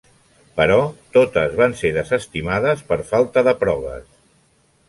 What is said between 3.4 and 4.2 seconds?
de proves.